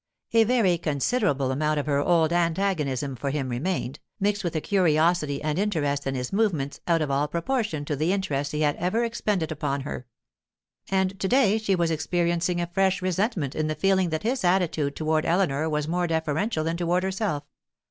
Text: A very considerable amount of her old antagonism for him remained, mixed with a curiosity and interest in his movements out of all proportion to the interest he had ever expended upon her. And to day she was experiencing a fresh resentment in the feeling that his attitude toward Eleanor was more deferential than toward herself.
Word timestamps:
A 0.33 0.45
very 0.45 0.79
considerable 0.79 1.51
amount 1.51 1.79
of 1.79 1.85
her 1.85 1.99
old 1.99 2.33
antagonism 2.33 3.15
for 3.15 3.29
him 3.29 3.49
remained, 3.49 3.99
mixed 4.19 4.43
with 4.43 4.55
a 4.55 4.59
curiosity 4.59 5.43
and 5.43 5.59
interest 5.59 6.07
in 6.07 6.15
his 6.15 6.33
movements 6.33 6.79
out 6.87 7.03
of 7.03 7.11
all 7.11 7.27
proportion 7.27 7.85
to 7.85 7.95
the 7.95 8.11
interest 8.11 8.51
he 8.51 8.61
had 8.61 8.75
ever 8.77 9.03
expended 9.03 9.51
upon 9.51 9.81
her. 9.81 10.07
And 10.89 11.19
to 11.19 11.27
day 11.27 11.59
she 11.59 11.75
was 11.75 11.91
experiencing 11.91 12.59
a 12.59 12.65
fresh 12.65 13.03
resentment 13.03 13.53
in 13.53 13.67
the 13.67 13.75
feeling 13.75 14.09
that 14.09 14.23
his 14.23 14.43
attitude 14.43 14.95
toward 14.95 15.23
Eleanor 15.23 15.69
was 15.69 15.87
more 15.87 16.07
deferential 16.07 16.63
than 16.63 16.77
toward 16.77 17.03
herself. 17.03 17.43